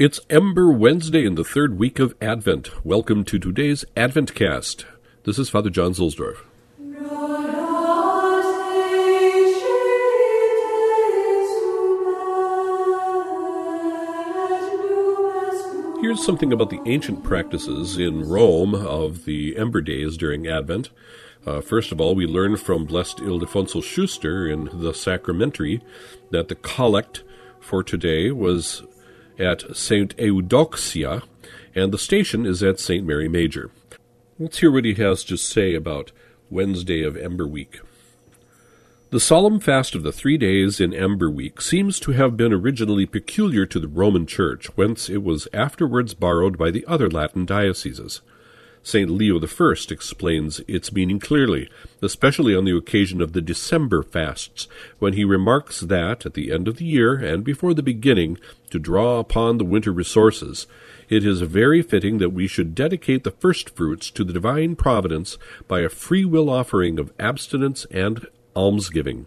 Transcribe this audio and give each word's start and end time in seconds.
It's 0.00 0.18
Ember 0.30 0.72
Wednesday 0.72 1.26
in 1.26 1.34
the 1.34 1.44
third 1.44 1.78
week 1.78 1.98
of 1.98 2.14
Advent. 2.22 2.86
Welcome 2.86 3.22
to 3.24 3.38
today's 3.38 3.84
Advent 3.94 4.34
Cast. 4.34 4.86
This 5.24 5.38
is 5.38 5.50
Father 5.50 5.68
John 5.68 5.92
Zuhlsdorf. 5.92 6.38
Here's 16.00 16.24
something 16.24 16.50
about 16.50 16.70
the 16.70 16.80
ancient 16.86 17.22
practices 17.22 17.98
in 17.98 18.26
Rome 18.26 18.74
of 18.74 19.26
the 19.26 19.54
Ember 19.58 19.82
Days 19.82 20.16
during 20.16 20.46
Advent. 20.46 20.88
Uh, 21.44 21.60
first 21.60 21.92
of 21.92 22.00
all, 22.00 22.14
we 22.14 22.26
learn 22.26 22.56
from 22.56 22.86
Blessed 22.86 23.18
Ildefonso 23.18 23.84
Schuster 23.84 24.48
in 24.48 24.70
the 24.72 24.94
Sacramentary 24.94 25.82
that 26.30 26.48
the 26.48 26.54
collect 26.54 27.22
for 27.60 27.82
today 27.82 28.30
was 28.30 28.82
at 29.40 29.76
St. 29.76 30.16
Eudoxia, 30.16 31.22
and 31.74 31.92
the 31.92 31.98
station 31.98 32.46
is 32.46 32.62
at 32.62 32.78
St. 32.78 33.06
Mary 33.06 33.28
Major. 33.28 33.70
Let's 34.38 34.58
hear 34.58 34.70
what 34.70 34.84
he 34.84 34.94
has 34.94 35.24
to 35.24 35.36
say 35.36 35.74
about 35.74 36.12
Wednesday 36.50 37.02
of 37.02 37.16
Ember 37.16 37.46
Week. 37.46 37.80
The 39.10 39.18
solemn 39.18 39.58
fast 39.58 39.96
of 39.96 40.04
the 40.04 40.12
three 40.12 40.38
days 40.38 40.80
in 40.80 40.94
Ember 40.94 41.28
Week 41.28 41.60
seems 41.60 41.98
to 42.00 42.12
have 42.12 42.36
been 42.36 42.52
originally 42.52 43.06
peculiar 43.06 43.66
to 43.66 43.80
the 43.80 43.88
Roman 43.88 44.24
Church, 44.24 44.66
whence 44.76 45.10
it 45.10 45.24
was 45.24 45.48
afterwards 45.52 46.14
borrowed 46.14 46.56
by 46.56 46.70
the 46.70 46.84
other 46.86 47.10
Latin 47.10 47.44
dioceses. 47.44 48.20
St. 48.82 49.10
Leo 49.10 49.38
I 49.38 49.74
explains 49.90 50.60
its 50.66 50.92
meaning 50.92 51.18
clearly, 51.18 51.68
especially 52.00 52.54
on 52.54 52.64
the 52.64 52.76
occasion 52.76 53.20
of 53.20 53.32
the 53.34 53.42
December 53.42 54.02
fasts, 54.02 54.68
when 54.98 55.12
he 55.12 55.24
remarks 55.24 55.80
that, 55.80 56.24
at 56.24 56.34
the 56.34 56.50
end 56.50 56.66
of 56.66 56.76
the 56.76 56.86
year 56.86 57.14
and 57.14 57.44
before 57.44 57.74
the 57.74 57.82
beginning, 57.82 58.38
to 58.70 58.78
draw 58.78 59.18
upon 59.18 59.58
the 59.58 59.64
winter 59.64 59.92
resources, 59.92 60.66
it 61.08 61.26
is 61.26 61.42
very 61.42 61.82
fitting 61.82 62.18
that 62.18 62.32
we 62.32 62.46
should 62.46 62.74
dedicate 62.74 63.24
the 63.24 63.30
first 63.30 63.70
fruits 63.76 64.10
to 64.10 64.24
the 64.24 64.32
divine 64.32 64.76
providence 64.76 65.36
by 65.68 65.80
a 65.80 65.88
free 65.88 66.24
will 66.24 66.48
offering 66.48 66.98
of 66.98 67.12
abstinence 67.18 67.84
and 67.90 68.26
almsgiving. 68.56 69.26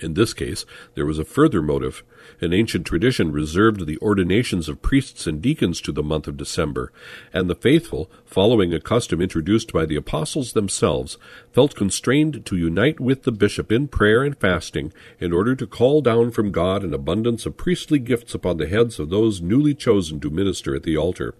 In 0.00 0.14
this 0.14 0.34
case, 0.34 0.66
there 0.94 1.06
was 1.06 1.18
a 1.18 1.24
further 1.24 1.62
motive. 1.62 2.02
An 2.40 2.52
ancient 2.52 2.86
tradition 2.86 3.32
reserved 3.32 3.86
the 3.86 3.98
ordinations 3.98 4.68
of 4.68 4.82
priests 4.82 5.26
and 5.26 5.40
deacons 5.40 5.80
to 5.82 5.92
the 5.92 6.02
month 6.02 6.28
of 6.28 6.36
December, 6.36 6.92
and 7.32 7.48
the 7.48 7.54
faithful, 7.54 8.10
following 8.24 8.74
a 8.74 8.80
custom 8.80 9.22
introduced 9.22 9.72
by 9.72 9.86
the 9.86 9.96
apostles 9.96 10.52
themselves, 10.52 11.16
felt 11.52 11.74
constrained 11.74 12.44
to 12.46 12.56
unite 12.56 13.00
with 13.00 13.22
the 13.22 13.32
bishop 13.32 13.72
in 13.72 13.88
prayer 13.88 14.22
and 14.22 14.38
fasting 14.38 14.92
in 15.18 15.32
order 15.32 15.54
to 15.54 15.66
call 15.66 16.02
down 16.02 16.30
from 16.30 16.52
God 16.52 16.82
an 16.82 16.92
abundance 16.92 17.46
of 17.46 17.56
priestly 17.56 17.98
gifts 17.98 18.34
upon 18.34 18.58
the 18.58 18.68
heads 18.68 18.98
of 18.98 19.10
those 19.10 19.40
newly 19.40 19.74
chosen 19.74 20.20
to 20.20 20.30
minister 20.30 20.74
at 20.74 20.82
the 20.82 20.96
altar. 20.96 21.34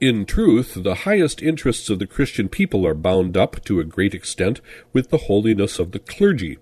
In 0.00 0.26
truth, 0.26 0.74
the 0.82 0.96
highest 1.06 1.40
interests 1.40 1.88
of 1.88 1.98
the 1.98 2.06
Christian 2.06 2.48
people 2.48 2.86
are 2.86 2.94
bound 2.94 3.36
up, 3.36 3.64
to 3.64 3.80
a 3.80 3.84
great 3.84 4.12
extent, 4.12 4.60
with 4.92 5.10
the 5.10 5.16
holiness 5.16 5.78
of 5.78 5.92
the 5.92 5.98
clergy 5.98 6.58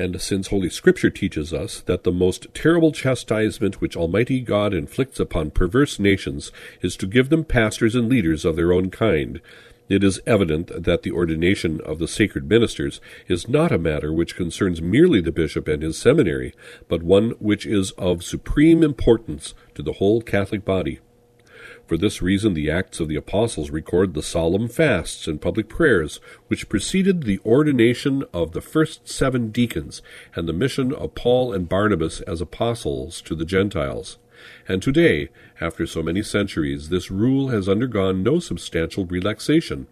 and 0.00 0.18
since 0.18 0.48
Holy 0.48 0.70
Scripture 0.70 1.10
teaches 1.10 1.52
us 1.52 1.82
that 1.82 2.04
the 2.04 2.10
most 2.10 2.46
terrible 2.54 2.90
chastisement 2.90 3.82
which 3.82 3.96
Almighty 3.96 4.40
God 4.40 4.72
inflicts 4.72 5.20
upon 5.20 5.50
perverse 5.50 5.98
nations 5.98 6.50
is 6.80 6.96
to 6.96 7.06
give 7.06 7.28
them 7.28 7.44
pastors 7.44 7.94
and 7.94 8.08
leaders 8.08 8.46
of 8.46 8.56
their 8.56 8.72
own 8.72 8.90
kind, 8.90 9.42
it 9.90 10.02
is 10.02 10.20
evident 10.24 10.84
that 10.84 11.02
the 11.02 11.10
ordination 11.10 11.80
of 11.82 11.98
the 11.98 12.08
sacred 12.08 12.48
ministers 12.48 13.00
is 13.28 13.48
not 13.48 13.72
a 13.72 13.78
matter 13.78 14.10
which 14.10 14.36
concerns 14.36 14.80
merely 14.80 15.20
the 15.20 15.32
bishop 15.32 15.68
and 15.68 15.82
his 15.82 15.98
seminary, 15.98 16.54
but 16.88 17.02
one 17.02 17.32
which 17.40 17.66
is 17.66 17.90
of 17.98 18.22
supreme 18.22 18.82
importance 18.82 19.52
to 19.74 19.82
the 19.82 19.94
whole 19.94 20.22
Catholic 20.22 20.64
body. 20.64 21.00
For 21.90 21.96
this 21.96 22.22
reason, 22.22 22.54
the 22.54 22.70
Acts 22.70 23.00
of 23.00 23.08
the 23.08 23.16
Apostles 23.16 23.70
record 23.70 24.14
the 24.14 24.22
solemn 24.22 24.68
fasts 24.68 25.26
and 25.26 25.42
public 25.42 25.68
prayers 25.68 26.20
which 26.46 26.68
preceded 26.68 27.24
the 27.24 27.40
ordination 27.44 28.22
of 28.32 28.52
the 28.52 28.60
first 28.60 29.08
seven 29.08 29.50
deacons 29.50 30.00
and 30.36 30.48
the 30.48 30.52
mission 30.52 30.94
of 30.94 31.16
Paul 31.16 31.52
and 31.52 31.68
Barnabas 31.68 32.20
as 32.20 32.40
apostles 32.40 33.20
to 33.22 33.34
the 33.34 33.44
Gentiles. 33.44 34.18
And 34.68 34.80
today, 34.80 35.30
after 35.60 35.84
so 35.84 36.00
many 36.00 36.22
centuries, 36.22 36.90
this 36.90 37.10
rule 37.10 37.48
has 37.48 37.68
undergone 37.68 38.22
no 38.22 38.38
substantial 38.38 39.04
relaxation. 39.04 39.88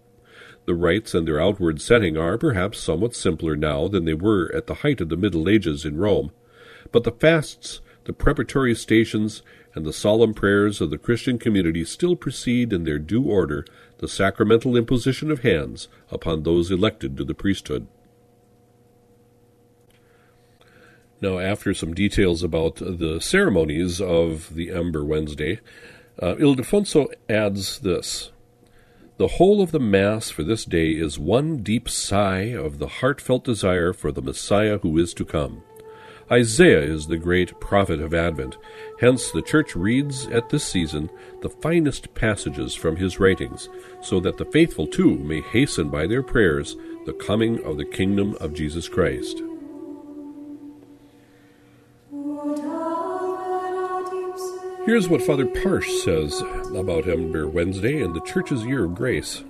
The 0.67 0.77
rites 0.77 1.15
and 1.15 1.27
their 1.27 1.41
outward 1.41 1.81
setting 1.81 2.17
are 2.17 2.39
perhaps 2.39 2.79
somewhat 2.79 3.17
simpler 3.17 3.57
now 3.57 3.89
than 3.89 4.05
they 4.05 4.15
were 4.15 4.55
at 4.55 4.69
the 4.69 4.83
height 4.87 5.01
of 5.01 5.09
the 5.09 5.17
Middle 5.17 5.49
Ages 5.49 5.85
in 5.85 5.97
Rome, 5.97 6.31
but 6.93 7.03
the 7.03 7.11
fasts, 7.11 7.81
the 8.05 8.13
preparatory 8.13 8.77
stations, 8.77 9.43
and 9.75 9.85
the 9.85 9.93
solemn 9.93 10.35
prayers 10.35 10.81
of 10.81 10.91
the 10.91 10.99
Christian 10.99 11.39
community 11.39 11.85
still 11.85 12.17
precede 12.17 12.73
in 12.73 12.85
their 12.85 12.99
due 12.99 13.25
order 13.25 13.65
the 13.99 14.09
sacramental 14.09 14.77
imposition 14.77 15.31
of 15.31 15.41
hands 15.41 15.89
upon 16.11 16.43
those 16.43 16.71
elected 16.71 17.17
to 17.17 17.25
the 17.25 17.35
priesthood. 17.35 17.87
Now, 21.21 21.39
after 21.39 21.75
some 21.75 21.95
details 21.95 22.45
about 22.45 22.77
the 22.77 23.19
ceremonies 23.21 24.01
of 24.01 24.55
the 24.55 24.71
Ember 24.71 25.05
Wednesday, 25.05 25.59
uh, 26.21 26.35
Ildefonso 26.35 27.09
adds 27.29 27.81
this 27.81 28.31
The 29.17 29.29
whole 29.29 29.61
of 29.61 29.73
the 29.73 29.81
Mass 29.81 30.31
for 30.31 30.45
this 30.45 30.65
day 30.65 30.91
is 30.91 31.19
one 31.19 31.59
deep 31.59 31.89
sigh 31.89 32.55
of 32.55 32.79
the 32.79 32.87
heartfelt 32.87 33.43
desire 33.43 33.93
for 33.93 34.13
the 34.13 34.23
Messiah 34.23 34.79
who 34.79 34.97
is 34.97 35.13
to 35.15 35.25
come. 35.25 35.63
Isaiah 36.31 36.83
is 36.83 37.07
the 37.07 37.17
great 37.17 37.59
prophet 37.59 38.01
of 38.01 38.13
Advent. 38.13 38.59
Hence, 39.01 39.31
the 39.31 39.41
Church 39.41 39.75
reads 39.75 40.27
at 40.27 40.51
this 40.51 40.65
season 40.65 41.09
the 41.41 41.49
finest 41.49 42.15
passages 42.15 42.75
from 42.75 42.97
his 42.97 43.19
writings, 43.19 43.71
so 44.03 44.21
that 44.21 44.37
the 44.37 44.45
faithful 44.45 44.87
too 44.87 45.17
may 45.17 45.41
hasten 45.41 45.89
by 45.89 46.07
their 46.07 46.23
prayers 46.23 46.77
the 47.07 47.15
coming 47.15 47.65
of 47.65 47.79
the 47.79 47.85
kingdom 47.85 48.37
of 48.41 48.53
Jesus 48.53 48.89
Christ. 48.89 49.43
Here's 54.85 55.09
what 55.09 55.23
Father 55.23 55.47
Parsch 55.47 56.03
says 56.03 56.41
about 56.75 57.09
Ember 57.09 57.49
Wednesday 57.49 58.03
and 58.03 58.15
the 58.15 58.23
Church's 58.23 58.65
Year 58.65 58.85
of 58.85 58.95
Grace. 58.95 59.45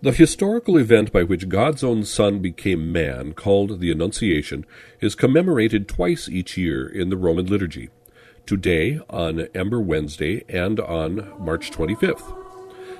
The 0.00 0.12
historical 0.12 0.78
event 0.78 1.10
by 1.10 1.24
which 1.24 1.48
God's 1.48 1.82
own 1.82 2.04
Son 2.04 2.38
became 2.38 2.92
man, 2.92 3.32
called 3.32 3.80
the 3.80 3.90
Annunciation, 3.90 4.64
is 5.00 5.16
commemorated 5.16 5.88
twice 5.88 6.28
each 6.28 6.56
year 6.56 6.86
in 6.86 7.10
the 7.10 7.16
Roman 7.16 7.46
liturgy 7.46 7.90
today 8.46 9.00
on 9.10 9.48
Ember 9.56 9.80
Wednesday 9.80 10.44
and 10.48 10.78
on 10.78 11.34
March 11.40 11.72
25th. 11.72 12.32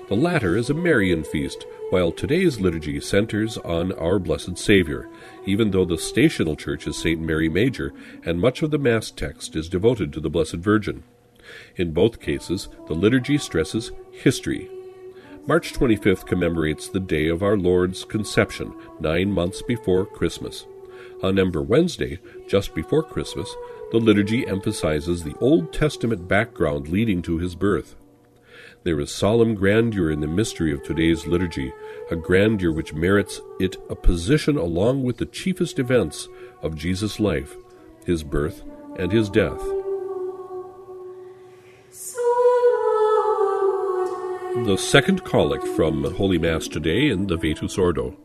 The 0.09 0.16
latter 0.16 0.56
is 0.56 0.70
a 0.70 0.75
Marian 0.75 1.22
feast, 1.22 1.64
while 1.91 2.10
today's 2.10 2.59
liturgy 2.59 2.98
centers 2.98 3.59
on 3.59 3.92
our 3.92 4.19
Blessed 4.19 4.59
Savior, 4.59 5.09
even 5.47 5.70
though 5.70 5.84
the 5.84 5.98
stational 5.98 6.56
church 6.56 6.88
is 6.88 6.98
St. 6.98 7.20
Mary 7.20 7.48
Major 7.48 7.92
and 8.25 8.41
much 8.41 8.60
of 8.60 8.72
the 8.72 8.78
Mass 8.78 9.12
text 9.12 9.54
is 9.54 9.69
devoted 9.69 10.12
to 10.15 10.20
the 10.20 10.30
Blessed 10.30 10.56
Virgin. 10.56 11.04
In 11.76 11.92
both 11.92 12.20
cases, 12.20 12.69
the 12.88 12.94
liturgy 12.94 13.38
stresses 13.38 13.92
history, 14.10 14.69
March 15.48 15.72
25th 15.72 16.26
commemorates 16.26 16.88
the 16.88 17.00
day 17.00 17.26
of 17.26 17.42
our 17.42 17.56
Lord's 17.56 18.04
conception, 18.04 18.70
nine 19.00 19.32
months 19.32 19.62
before 19.62 20.04
Christmas. 20.04 20.66
On 21.22 21.38
Ember 21.38 21.62
Wednesday, 21.62 22.19
just 22.47 22.75
before 22.75 23.03
Christmas, 23.03 23.56
the 23.91 23.97
liturgy 23.97 24.47
emphasizes 24.47 25.25
the 25.25 25.34
Old 25.41 25.72
Testament 25.72 26.28
background 26.28 26.88
leading 26.88 27.22
to 27.22 27.38
his 27.38 27.54
birth. 27.54 27.97
There 28.84 29.00
is 29.00 29.10
solemn 29.10 29.54
grandeur 29.54 30.10
in 30.10 30.20
the 30.20 30.26
mystery 30.26 30.70
of 30.70 30.82
today's 30.82 31.26
liturgy, 31.26 31.72
a 32.10 32.16
grandeur 32.16 32.70
which 32.70 32.92
merits 32.92 33.41
it 33.59 33.78
a 33.88 33.97
position 33.97 34.59
along 34.59 35.03
with 35.03 35.16
the 35.16 35.25
chiefest 35.25 35.78
events 35.78 36.28
of 36.60 36.76
Jesus' 36.76 37.19
life, 37.19 37.56
his 38.04 38.22
birth 38.22 38.65
and 38.98 39.10
his 39.10 39.30
death. 39.30 39.62
The 44.68 44.76
second 44.76 45.24
collect 45.24 45.66
from 45.66 46.04
Holy 46.16 46.36
Mass 46.36 46.68
today 46.68 47.09
in 47.09 47.26
the 47.26 47.38
Vetus 47.38 47.78
Ordo. 47.78 48.18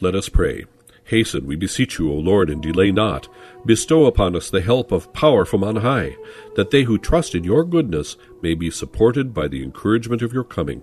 Let 0.00 0.16
us 0.16 0.28
pray. 0.28 0.64
Hasten, 1.04 1.46
we 1.46 1.54
beseech 1.54 2.00
you, 2.00 2.10
O 2.10 2.16
Lord, 2.16 2.50
and 2.50 2.60
delay 2.60 2.90
not. 2.90 3.28
Bestow 3.64 4.06
upon 4.06 4.34
us 4.34 4.50
the 4.50 4.60
help 4.60 4.90
of 4.90 5.12
power 5.12 5.44
from 5.44 5.62
on 5.62 5.76
high, 5.76 6.16
that 6.56 6.72
they 6.72 6.82
who 6.82 6.98
trust 6.98 7.36
in 7.36 7.44
your 7.44 7.62
goodness 7.62 8.16
may 8.42 8.54
be 8.54 8.68
supported 8.68 9.32
by 9.32 9.46
the 9.46 9.62
encouragement 9.62 10.22
of 10.22 10.32
your 10.32 10.42
coming. 10.42 10.82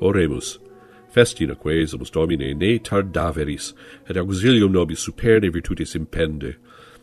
Oremus. 0.00 0.58
Festina 1.12 1.56
quesumus 1.56 2.12
Domine 2.12 2.56
ne 2.56 2.78
tardaveris, 2.78 3.72
et 4.08 4.16
auxilium 4.16 4.70
nobis 4.70 5.04
superne 5.04 5.50
virtutis 5.50 5.96
impende, 5.96 6.54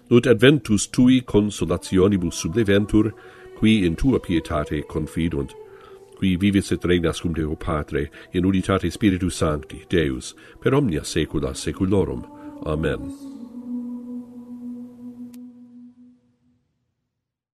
ut 0.10 0.26
adventus 0.26 0.88
tui 0.88 1.20
consolationibus 1.20 2.36
subleventur, 2.36 3.12
qui 3.58 3.86
in 3.86 3.98
tua 3.98 4.22
pietate 4.22 4.82
confidunt, 4.88 5.52
qui 6.22 6.38
vivis 6.38 6.72
et 6.72 6.86
regnas 6.86 7.20
cum 7.20 7.34
Deo 7.34 7.56
Patre, 7.56 8.10
in 8.32 8.46
unitate 8.46 8.92
Spiritus 8.94 9.42
Sancti, 9.42 9.82
Deus, 9.90 10.36
per 10.62 10.74
omnia 10.78 11.04
saecula 11.04 11.56
saeculorum. 11.58 12.24
Amen. 12.66 13.41